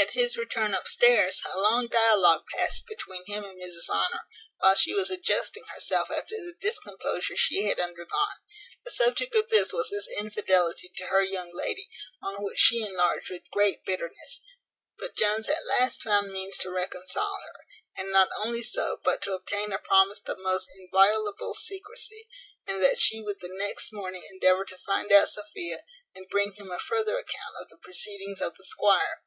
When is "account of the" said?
27.18-27.76